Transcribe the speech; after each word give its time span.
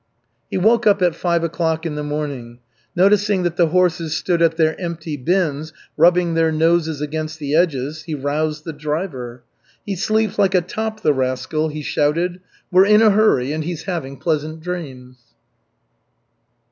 He 0.49 0.57
woke 0.57 0.87
up 0.87 1.03
at 1.03 1.13
five 1.13 1.43
o'clock 1.43 1.85
in 1.85 1.93
the 1.93 2.01
morning. 2.03 2.57
Noticing 2.95 3.43
that 3.43 3.55
the 3.55 3.67
horses 3.67 4.17
stood 4.17 4.41
at 4.41 4.57
their 4.57 4.75
empty 4.81 5.15
bins 5.15 5.73
rubbing 5.95 6.33
their 6.33 6.51
noses 6.51 7.01
against 7.01 7.37
the 7.37 7.53
edges, 7.53 8.01
he 8.01 8.15
roused 8.15 8.63
the 8.65 8.73
driver. 8.73 9.43
"He 9.85 9.95
sleeps 9.95 10.39
like 10.39 10.55
a 10.55 10.61
top, 10.61 11.01
the 11.01 11.13
rascal," 11.13 11.69
he 11.69 11.83
shouted. 11.83 12.39
"We're 12.71 12.85
in 12.87 13.03
a 13.03 13.11
hurry, 13.11 13.51
and 13.51 13.63
he's 13.63 13.83
having 13.83 14.17
pleasant 14.17 14.59
dreams." 14.61 15.17